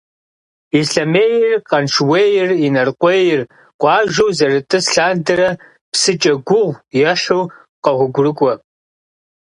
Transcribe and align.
Ислъэмейр, 0.79 1.55
Къаншыуейр, 1.69 2.49
Инарыкъуейр 2.65 3.41
къуажэу 3.79 4.29
зэрытӏыс 4.37 4.85
лъандэрэ 4.93 5.49
псыкӏэ 5.91 6.33
гугъу 6.47 6.77
ехьу 7.09 7.43
къогъуэгурыкӏуэ. 7.83 8.53